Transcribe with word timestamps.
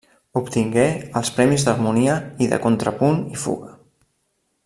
Obtingué 0.39 0.85
els 1.21 1.29
Premis 1.35 1.65
d'Harmonia 1.67 2.17
i 2.47 2.49
de 2.55 2.61
Contrapunt 2.65 3.23
i 3.37 3.41
Fuga. 3.45 3.71